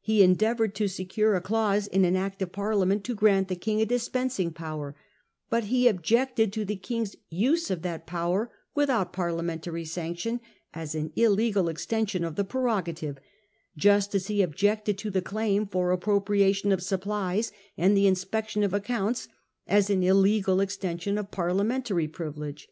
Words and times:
He 0.00 0.22
endeavoured 0.22 0.76
to 0.76 0.86
secure 0.86 1.34
a 1.34 1.40
clause 1.40 1.88
in 1.88 2.04
an 2.04 2.14
Act 2.14 2.40
of 2.40 2.52
Parliament 2.52 3.02
to 3.02 3.16
grant 3.16 3.48
the 3.48 3.56
King 3.56 3.80
a 3.80 3.84
dispensing 3.84 4.52
power; 4.52 4.94
but 5.50 5.64
he 5.64 5.88
objected 5.88 6.52
to 6.52 6.64
the 6.64 6.76
King's 6.76 7.16
use 7.30 7.68
of 7.68 7.82
that 7.82 8.06
power 8.06 8.48
without 8.76 9.12
Parliamentary 9.12 9.84
sanction 9.84 10.40
as 10.72 10.94
an 10.94 11.12
illegal 11.16 11.68
extension 11.68 12.22
of 12.22 12.36
the 12.36 12.44
prerogative 12.44 13.18
\ 13.52 13.76
just 13.86 14.14
as 14.14 14.28
he 14.28 14.40
objected 14.40 14.96
to 14.98 15.10
the 15.10 15.20
claim 15.20 15.66
for 15.66 15.88
appro 15.98 16.24
priation 16.24 16.72
of 16.72 16.80
supplies 16.80 17.50
and 17.76 17.96
the 17.96 18.06
inspection 18.06 18.62
of 18.62 18.72
accounts 18.72 19.26
as 19.66 19.90
an 19.90 20.04
illegal 20.04 20.60
extension 20.60 21.18
of 21.18 21.32
Parliamentary 21.32 22.06
privilege. 22.06 22.68